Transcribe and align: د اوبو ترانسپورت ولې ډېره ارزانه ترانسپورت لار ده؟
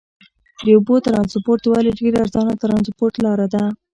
د 0.63 0.65
اوبو 0.77 0.95
ترانسپورت 1.07 1.63
ولې 1.67 1.91
ډېره 1.99 2.17
ارزانه 2.23 2.53
ترانسپورت 2.63 3.15
لار 3.25 3.39
ده؟ 3.53 3.63